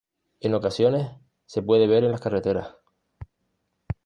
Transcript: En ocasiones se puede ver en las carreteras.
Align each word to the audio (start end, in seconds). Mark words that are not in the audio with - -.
En 0.39 0.55
ocasiones 0.55 1.11
se 1.45 1.61
puede 1.61 1.85
ver 1.85 2.03
en 2.03 2.09
las 2.11 2.21
carreteras. 2.21 2.73